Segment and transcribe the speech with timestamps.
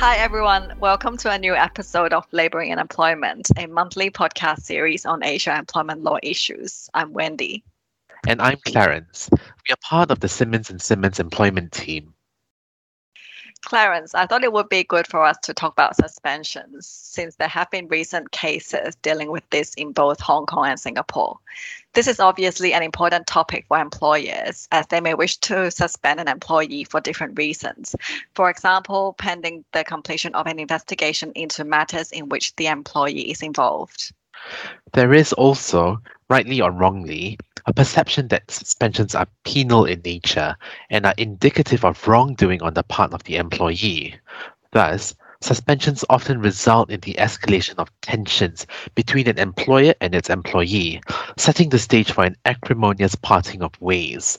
[0.00, 0.72] Hi, everyone.
[0.80, 5.54] Welcome to a new episode of Laboring and Employment, a monthly podcast series on Asia
[5.54, 6.88] employment law issues.
[6.94, 7.62] I'm Wendy.
[8.26, 9.28] And I'm Clarence.
[9.30, 12.14] We are part of the Simmons and Simmons employment team.
[13.62, 17.48] Clarence, I thought it would be good for us to talk about suspensions since there
[17.48, 21.38] have been recent cases dealing with this in both Hong Kong and Singapore.
[21.92, 26.28] This is obviously an important topic for employers as they may wish to suspend an
[26.28, 27.94] employee for different reasons.
[28.34, 33.42] For example, pending the completion of an investigation into matters in which the employee is
[33.42, 34.12] involved.
[34.92, 40.56] There is also, rightly or wrongly, a perception that suspensions are penal in nature
[40.88, 44.14] and are indicative of wrongdoing on the part of the employee.
[44.70, 51.02] Thus, suspensions often result in the escalation of tensions between an employer and its employee,
[51.36, 54.38] setting the stage for an acrimonious parting of ways.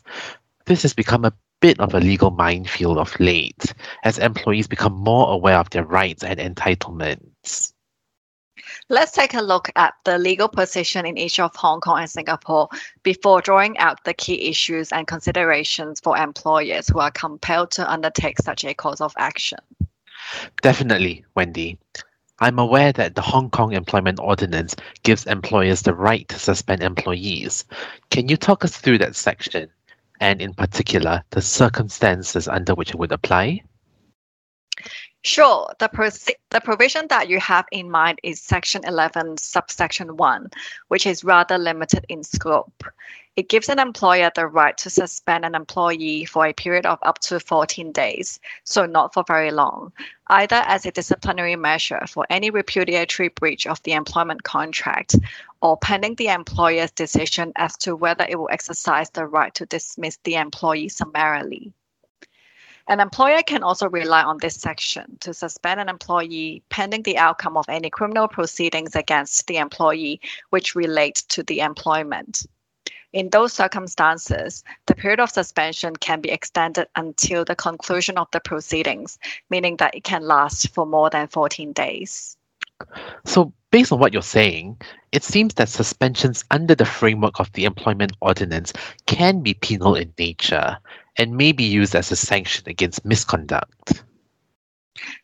[0.65, 3.73] This has become a bit of a legal minefield of late,
[4.03, 7.73] as employees become more aware of their rights and entitlements.
[8.89, 12.69] Let's take a look at the legal position in each of Hong Kong and Singapore
[13.03, 18.39] before drawing out the key issues and considerations for employers who are compelled to undertake
[18.39, 19.59] such a course of action.
[20.61, 21.77] Definitely, Wendy.
[22.39, 27.65] I'm aware that the Hong Kong Employment Ordinance gives employers the right to suspend employees.
[28.09, 29.69] Can you talk us through that section,
[30.19, 33.61] and in particular, the circumstances under which it would apply?
[35.23, 35.71] Sure.
[35.77, 40.49] The, proce- the provision that you have in mind is Section 11, subsection 1,
[40.87, 42.83] which is rather limited in scope.
[43.35, 47.19] It gives an employer the right to suspend an employee for a period of up
[47.19, 49.93] to 14 days, so not for very long,
[50.27, 55.15] either as a disciplinary measure for any repudiatory breach of the employment contract
[55.61, 60.17] or pending the employer's decision as to whether it will exercise the right to dismiss
[60.23, 61.71] the employee summarily.
[62.87, 67.57] An employer can also rely on this section to suspend an employee pending the outcome
[67.57, 70.19] of any criminal proceedings against the employee
[70.49, 72.45] which relate to the employment.
[73.13, 78.39] In those circumstances, the period of suspension can be extended until the conclusion of the
[78.39, 79.19] proceedings,
[79.49, 82.37] meaning that it can last for more than 14 days.
[83.25, 84.77] So, based on what you're saying,
[85.11, 88.73] it seems that suspensions under the framework of the Employment Ordinance
[89.05, 90.77] can be penal in nature
[91.17, 94.03] and may be used as a sanction against misconduct.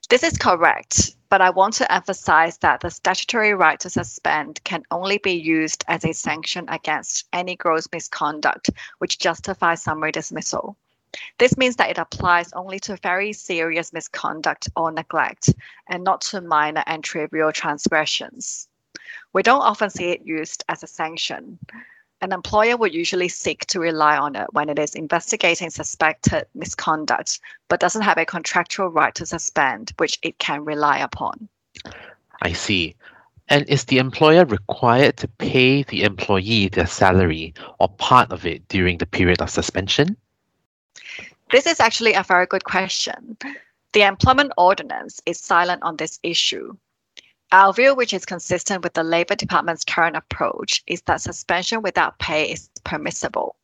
[0.10, 4.84] This is correct, but I want to emphasize that the statutory right to suspend can
[4.92, 8.70] only be used as a sanction against any gross misconduct
[9.00, 10.78] which justifies summary dismissal.
[11.38, 15.54] This means that it applies only to very serious misconduct or neglect
[15.88, 18.68] and not to minor and trivial transgressions.
[19.34, 21.60] We don't often see it used as a sanction.
[22.22, 27.40] An employer would usually seek to rely on it when it is investigating suspected misconduct,
[27.68, 31.48] but doesn't have a contractual right to suspend, which it can rely upon.
[32.42, 32.96] I see.
[33.50, 38.68] And is the employer required to pay the employee their salary or part of it
[38.68, 40.18] during the period of suspension?
[41.52, 43.38] This is actually a very good question.
[43.94, 46.76] The employment ordinance is silent on this issue.
[47.52, 52.20] Our view, which is consistent with the Labour Department's current approach, is that suspension without
[52.20, 53.56] pay is permissible.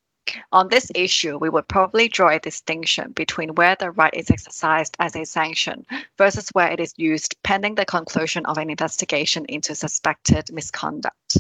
[0.54, 4.96] On this issue, we would probably draw a distinction between where the right is exercised
[5.00, 5.86] as a sanction
[6.18, 11.38] versus where it is used pending the conclusion of an investigation into suspected misconduct.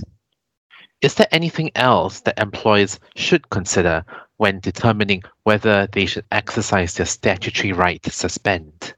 [1.01, 4.03] Is there anything else that employers should consider
[4.43, 8.93] when determining whether they should exercise their statutory right to suspend?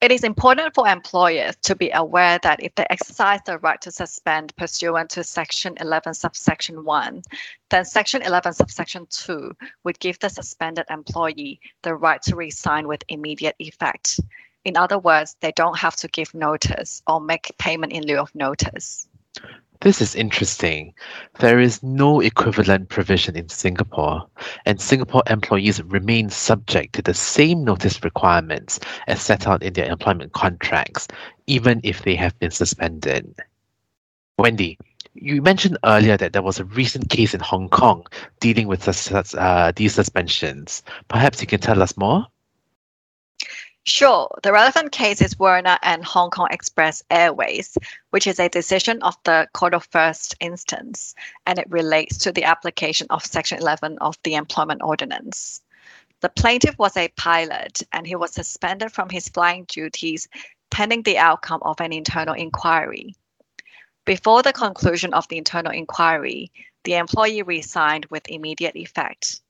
[0.00, 3.92] It is important for employers to be aware that if they exercise the right to
[3.92, 7.22] suspend pursuant to Section 11, subsection 1,
[7.70, 13.04] then Section 11, subsection 2 would give the suspended employee the right to resign with
[13.06, 14.18] immediate effect.
[14.64, 18.34] In other words, they don't have to give notice or make payment in lieu of
[18.34, 19.07] notice.
[19.80, 20.92] This is interesting.
[21.38, 24.26] There is no equivalent provision in Singapore,
[24.66, 29.88] and Singapore employees remain subject to the same notice requirements as set out in their
[29.88, 31.06] employment contracts,
[31.46, 33.32] even if they have been suspended.
[34.36, 34.78] Wendy,
[35.14, 38.04] you mentioned earlier that there was a recent case in Hong Kong
[38.40, 40.82] dealing with uh, these suspensions.
[41.06, 42.26] Perhaps you can tell us more?
[43.88, 44.28] Sure.
[44.42, 47.78] The relevant case is Werner and Hong Kong Express Airways,
[48.10, 51.14] which is a decision of the Court of First Instance,
[51.46, 55.62] and it relates to the application of Section 11 of the Employment Ordinance.
[56.20, 60.28] The plaintiff was a pilot and he was suspended from his flying duties
[60.70, 63.14] pending the outcome of an internal inquiry.
[64.04, 66.52] Before the conclusion of the internal inquiry,
[66.84, 69.40] the employee resigned with immediate effect.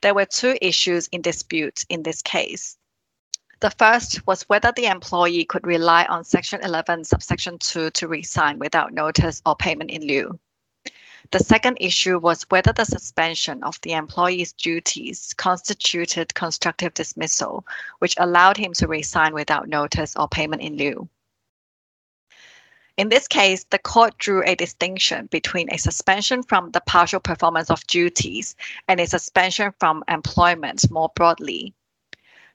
[0.00, 2.78] There were two issues in dispute in this case.
[3.60, 8.58] The first was whether the employee could rely on Section 11, subsection 2 to resign
[8.58, 10.38] without notice or payment in lieu.
[11.30, 17.66] The second issue was whether the suspension of the employee's duties constituted constructive dismissal,
[17.98, 21.10] which allowed him to resign without notice or payment in lieu.
[22.96, 27.70] In this case, the court drew a distinction between a suspension from the partial performance
[27.70, 28.56] of duties
[28.88, 31.74] and a suspension from employment more broadly.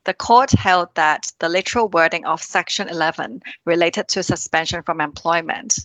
[0.06, 5.80] The court held that the literal wording of Section 11 related to suspension from employment.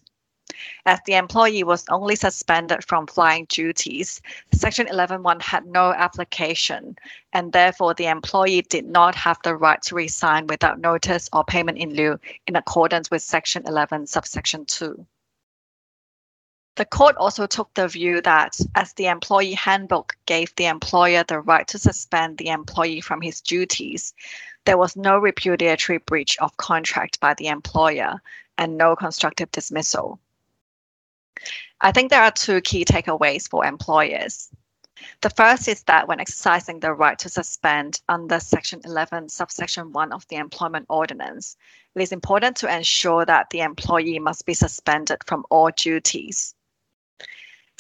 [0.85, 4.21] As the employee was only suspended from flying duties,
[4.53, 6.99] Section 11.1 had no application,
[7.33, 11.79] and therefore the employee did not have the right to resign without notice or payment
[11.79, 15.07] in lieu in accordance with Section 11, subsection 2.
[16.81, 21.41] The court also took the view that, as the employee handbook gave the employer the
[21.41, 24.15] right to suspend the employee from his duties,
[24.65, 28.23] there was no repudiatory breach of contract by the employer
[28.57, 30.19] and no constructive dismissal.
[31.83, 34.49] I think there are two key takeaways for employers.
[35.21, 40.13] The first is that when exercising the right to suspend under Section 11, subsection 1
[40.13, 41.59] of the Employment Ordinance,
[41.95, 46.55] it is important to ensure that the employee must be suspended from all duties.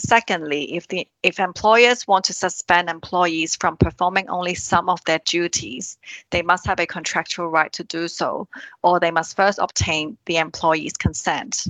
[0.00, 5.20] Secondly, if the if employers want to suspend employees from performing only some of their
[5.20, 5.98] duties,
[6.30, 8.48] they must have a contractual right to do so,
[8.82, 11.66] or they must first obtain the employee's consent.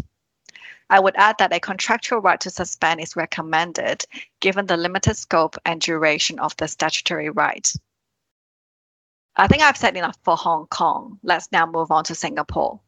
[0.91, 4.05] I would add that a contractual right to suspend is recommended
[4.41, 7.73] given the limited scope and duration of the statutory right.
[9.37, 11.19] I think I've said enough for Hong Kong.
[11.23, 12.81] Let's now move on to Singapore.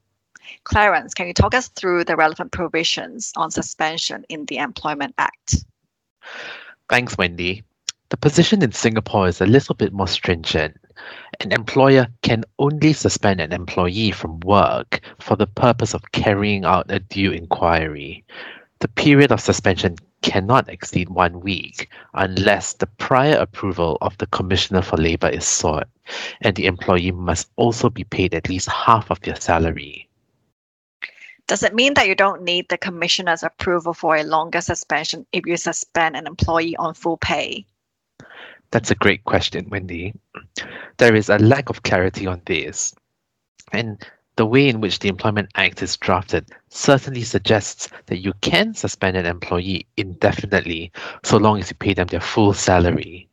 [0.64, 5.64] Clarence, can you talk us through the relevant provisions on suspension in the Employment Act?
[6.88, 7.62] Thanks, Wendy.
[8.10, 10.78] The position in Singapore is a little bit more stringent.
[11.40, 16.90] An employer can only suspend an employee from work for the purpose of carrying out
[16.90, 18.22] a due inquiry.
[18.80, 24.82] The period of suspension cannot exceed one week unless the prior approval of the Commissioner
[24.82, 25.88] for Labour is sought,
[26.42, 30.08] and the employee must also be paid at least half of their salary.
[31.48, 35.44] Does it mean that you don't need the Commissioner's approval for a longer suspension if
[35.46, 37.66] you suspend an employee on full pay?
[38.70, 40.14] That's a great question, Wendy.
[40.96, 42.94] There is a lack of clarity on this.
[43.72, 44.02] And
[44.36, 49.16] the way in which the Employment Act is drafted certainly suggests that you can suspend
[49.16, 50.90] an employee indefinitely
[51.22, 53.28] so long as you pay them their full salary.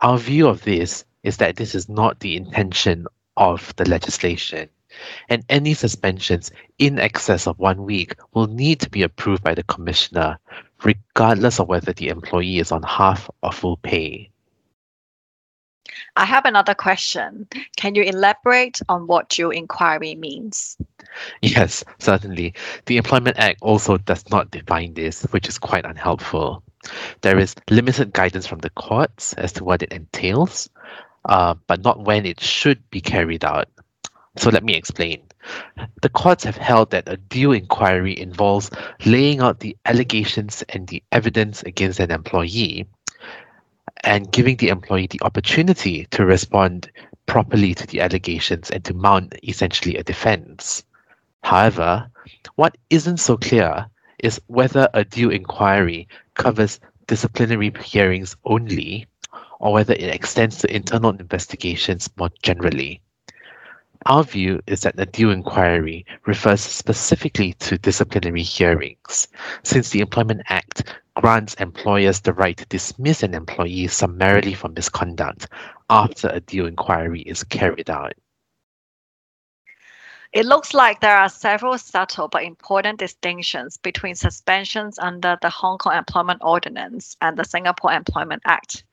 [0.00, 3.06] Our view of this is that this is not the intention
[3.36, 4.70] of the legislation,
[5.28, 9.62] and any suspensions in excess of one week will need to be approved by the
[9.64, 10.38] Commissioner,
[10.84, 14.30] regardless of whether the employee is on half or full pay.
[16.16, 17.48] I have another question.
[17.76, 20.76] Can you elaborate on what due inquiry means?
[21.40, 22.54] Yes, certainly.
[22.86, 26.62] The Employment Act also does not define this, which is quite unhelpful.
[27.20, 30.68] There is limited guidance from the courts as to what it entails,
[31.26, 33.68] uh, but not when it should be carried out.
[34.36, 35.22] So let me explain.
[36.00, 38.70] The courts have held that a due inquiry involves
[39.04, 42.88] laying out the allegations and the evidence against an employee
[44.04, 46.90] and giving the employee the opportunity to respond
[47.26, 50.82] properly to the allegations and to mount essentially a defense.
[51.42, 52.08] However,
[52.54, 53.86] what isn't so clear
[54.18, 59.06] is whether a due inquiry covers disciplinary hearings only
[59.60, 63.00] or whether it extends to internal investigations more generally.
[64.06, 69.28] Our view is that a due inquiry refers specifically to disciplinary hearings,
[69.62, 75.46] since the Employment Act grants employers the right to dismiss an employee summarily for misconduct
[75.88, 78.14] after a due inquiry is carried out.
[80.32, 85.76] It looks like there are several subtle but important distinctions between suspensions under the Hong
[85.76, 88.84] Kong Employment Ordinance and the Singapore Employment Act.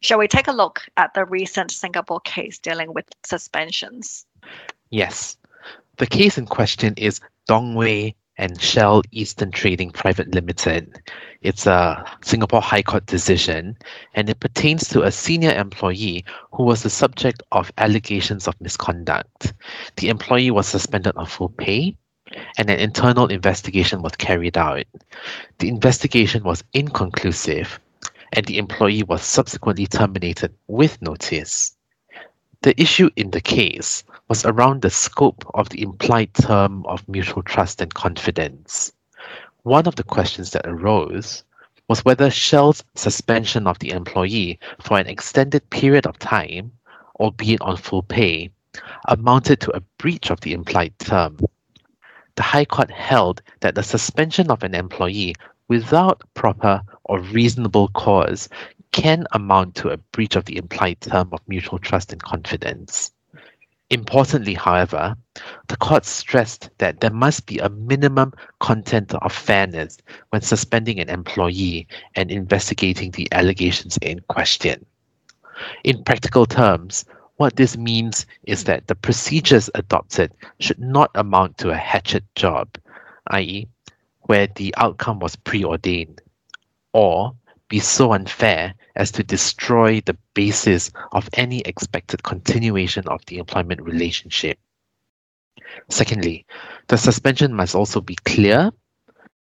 [0.00, 4.24] Shall we take a look at the recent Singapore case dealing with suspensions?
[4.90, 5.36] Yes.
[5.98, 11.02] The case in question is Dongwei and Shell Eastern Trading Private Limited.
[11.42, 13.76] It's a Singapore High Court decision,
[14.14, 19.52] and it pertains to a senior employee who was the subject of allegations of misconduct.
[19.96, 21.96] The employee was suspended on full pay,
[22.58, 24.84] and an internal investigation was carried out.
[25.58, 27.80] The investigation was inconclusive,
[28.32, 31.74] and the employee was subsequently terminated with notice.
[32.62, 37.42] The issue in the case was around the scope of the implied term of mutual
[37.42, 38.92] trust and confidence.
[39.62, 41.44] One of the questions that arose
[41.88, 46.72] was whether Shell's suspension of the employee for an extended period of time,
[47.18, 48.50] albeit on full pay,
[49.08, 51.38] amounted to a breach of the implied term.
[52.36, 55.34] The High Court held that the suspension of an employee
[55.68, 58.48] without proper or reasonable cause
[58.92, 63.12] can amount to a breach of the implied term of mutual trust and confidence.
[63.90, 65.16] Importantly, however,
[65.68, 69.96] the court stressed that there must be a minimum content of fairness
[70.28, 74.84] when suspending an employee and investigating the allegations in question.
[75.84, 81.70] In practical terms, what this means is that the procedures adopted should not amount to
[81.70, 82.68] a hatchet job,
[83.28, 83.68] i.e.,
[84.22, 86.20] where the outcome was preordained,
[86.92, 87.34] or
[87.68, 93.80] be so unfair as to destroy the basis of any expected continuation of the employment
[93.82, 94.58] relationship.
[95.90, 96.46] Secondly,
[96.88, 98.70] the suspension must also be clear,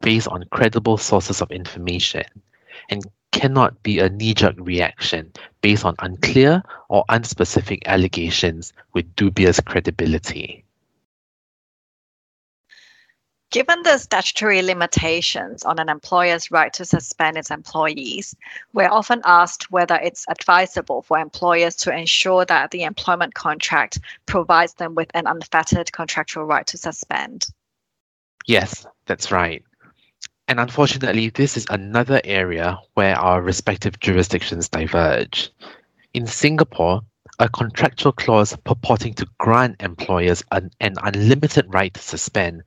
[0.01, 2.25] based on credible sources of information,
[2.89, 9.60] and cannot be a knee jerk reaction based on unclear or unspecific allegations with dubious
[9.60, 10.64] credibility.
[13.55, 18.35] Given the statutory limitations on an employer's right to suspend its employees,
[18.74, 24.74] we're often asked whether it's advisable for employers to ensure that the employment contract provides
[24.74, 27.45] them with an unfettered contractual right to suspend.
[28.45, 29.63] Yes, that's right.
[30.50, 35.50] And unfortunately, this is another area where our respective jurisdictions diverge.
[36.13, 37.03] In Singapore,
[37.39, 42.63] a contractual clause purporting to grant employers an, an, unlimited right to suspend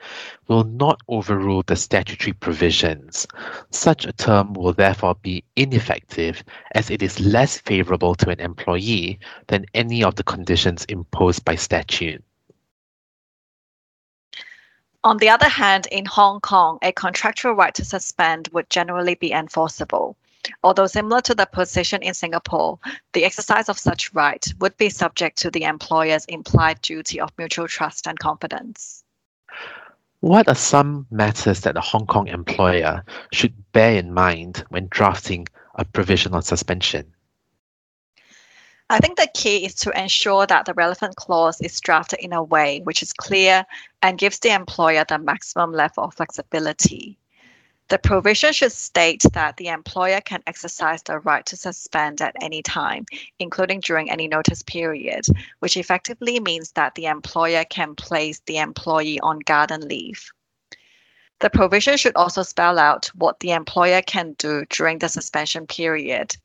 [0.47, 3.27] will not overrule the statutory provisions.
[3.71, 6.45] Such a term will therefore be ineffective
[6.75, 11.55] as it is less favorable to an employee than any of the conditions imposed by
[11.55, 12.23] statute.
[15.05, 19.33] On the other hand, in Hong Kong, a contractual right to suspend would generally be
[19.33, 20.17] enforceable.
[20.63, 22.79] Although similar to the position in Singapore,
[23.13, 27.69] the exercise of such right would be subject to the employer's implied duty of mutual
[27.69, 29.05] trust and confidence.
[30.21, 35.47] What are some matters that a Hong Kong employer should bear in mind when drafting
[35.75, 37.15] a provision on suspension?
[38.91, 42.43] I think the key is to ensure that the relevant clause is drafted in a
[42.43, 43.67] way which is clear
[44.03, 47.19] and gives the employer the maximum level of flexibility.
[47.89, 52.61] The provision should state that the employer can exercise the right to suspend at any
[52.61, 53.07] time,
[53.39, 55.25] including during any notice period,
[55.61, 60.31] which effectively means that the employer can place the employee on garden leave.
[61.39, 66.37] The provision should also spell out what the employer can do during the suspension period,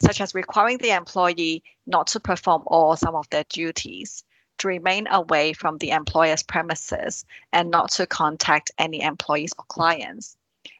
[0.00, 4.24] such as requiring the employee not to perform all or some of their duties,
[4.56, 10.38] to remain away from the employer's premises, and not to contact any employees or clients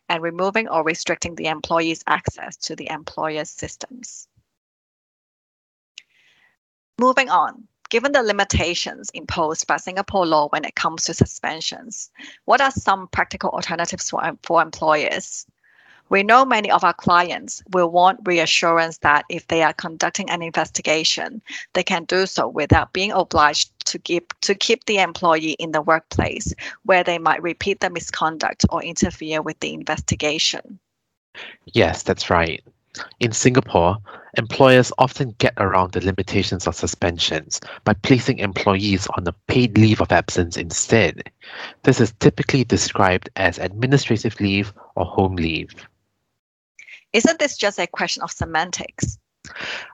[0.08, 4.28] and removing or restricting the employee's access to the employer's systems.
[6.98, 12.10] Moving on, given the limitations imposed by Singapore law when it comes to suspensions,
[12.44, 15.46] what are some practical alternatives for, for employers?
[16.08, 20.40] We know many of our clients will want reassurance that if they are conducting an
[20.40, 25.72] investigation, they can do so without being obliged to keep to keep the employee in
[25.72, 26.52] the workplace
[26.84, 30.78] where they might repeat the misconduct or interfere with the investigation.
[31.66, 32.62] Yes, that's right.
[33.20, 33.98] In Singapore,
[34.38, 40.00] employers often get around the limitations of suspensions by placing employees on a paid leave
[40.00, 41.30] of absence instead.
[41.82, 45.70] This is typically described as administrative leave or home leave.
[47.12, 49.18] Isn't this just a question of semantics?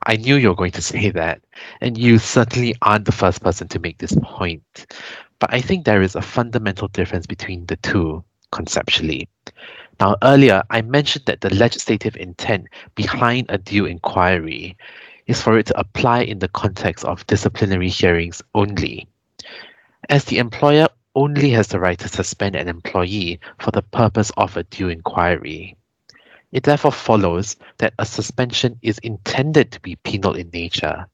[0.07, 1.43] I knew you were going to say that,
[1.81, 4.87] and you certainly aren't the first person to make this point.
[5.39, 9.29] But I think there is a fundamental difference between the two, conceptually.
[10.01, 14.77] Now, earlier, I mentioned that the legislative intent behind a due inquiry
[15.27, 19.07] is for it to apply in the context of disciplinary hearings only.
[20.09, 24.57] As the employer only has the right to suspend an employee for the purpose of
[24.57, 25.77] a due inquiry.
[26.53, 31.07] It therefore follows that a suspension is intended to be penal in nature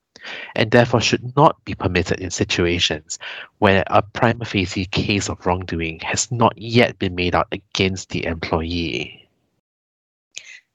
[0.57, 3.19] and therefore should not be permitted in situations
[3.59, 8.25] where a prima facie case of wrongdoing has not yet been made out against the
[8.25, 9.29] employee.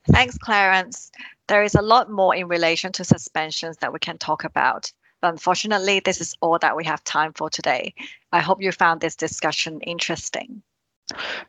[0.10, 1.12] Thanks, Clarence.
[1.48, 4.92] There is a lot more in relation to suspensions that we can talk about.
[5.22, 7.94] But unfortunately, this is all that we have time for today.
[8.32, 10.62] I hope you found this discussion interesting.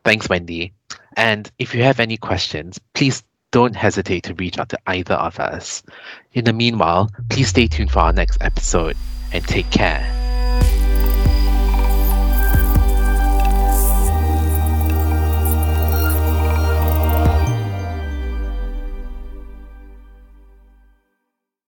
[0.03, 0.73] Thanks, Wendy.
[1.17, 5.39] And if you have any questions, please don't hesitate to reach out to either of
[5.39, 5.81] us.
[6.33, 8.97] In the meanwhile, please stay tuned for our next episode
[9.31, 10.24] and take care.